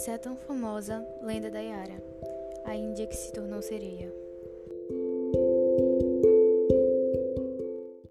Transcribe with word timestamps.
Essa 0.00 0.12
é 0.12 0.14
a 0.14 0.18
tão 0.18 0.34
famosa 0.34 1.06
lenda 1.20 1.50
da 1.50 1.60
Yara, 1.60 2.02
a 2.64 2.74
índia 2.74 3.06
que 3.06 3.14
se 3.14 3.30
tornou 3.30 3.60
sereia. 3.60 4.10